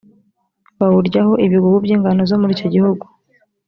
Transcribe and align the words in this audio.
bawuryaho 0.79 1.33
ibigugu 1.45 1.77
by 1.83 1.91
ingano 1.95 2.21
zo 2.29 2.37
muri 2.41 2.51
icyo 2.55 2.67
gihugu 2.73 3.05